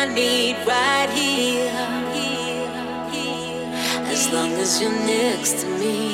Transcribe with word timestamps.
I 0.00 0.06
need 0.06 0.56
right 0.66 1.10
here, 1.10 1.70
as 4.08 4.32
long 4.32 4.52
as 4.52 4.80
you're 4.80 4.90
next 4.90 5.60
to 5.60 5.66
me. 5.78 6.09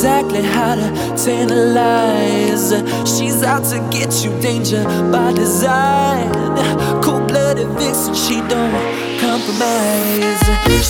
Exactly 0.00 0.42
how 0.42 0.74
to 0.74 0.88
tantalize. 1.14 2.72
She's 3.04 3.42
out 3.42 3.64
to 3.64 3.78
get 3.90 4.24
you, 4.24 4.30
danger 4.40 4.82
by 5.12 5.32
design. 5.32 6.32
Cold 7.02 7.28
blooded 7.28 7.68
vixen, 7.78 8.14
she 8.14 8.36
don't 8.48 8.72
compromise. 9.20 10.40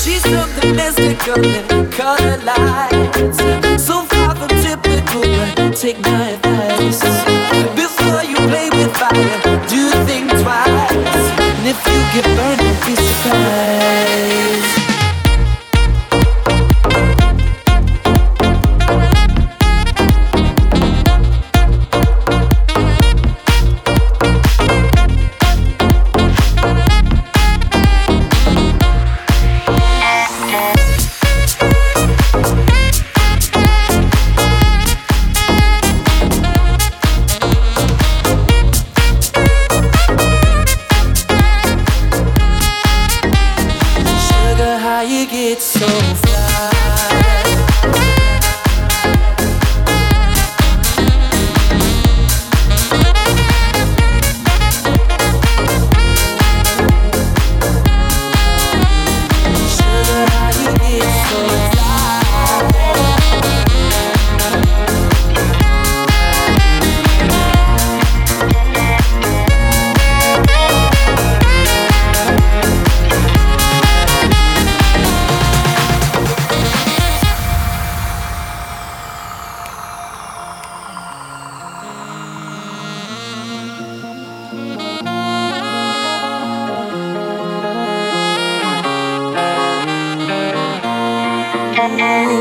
She's 0.01 0.23
something 0.23 0.77
mystical 0.77 1.45
and 1.45 1.93
color 1.93 2.37
lights. 2.45 3.39
So 3.83 4.05
far 4.05 4.37
from 4.37 4.49
typical, 4.63 5.23
but 5.57 5.77
take 5.77 6.01
my 6.03 6.31
advice. 6.37 7.01
Before 7.75 8.23
you 8.23 8.37
play 8.49 8.71
with 8.71 8.95
fire, 8.97 9.41
do 9.67 9.91
think 10.07 10.31
twice. 10.43 11.27
And 11.59 11.67
if 11.67 11.79
you 11.87 12.01
get 12.15 12.27
burned, 12.37 12.60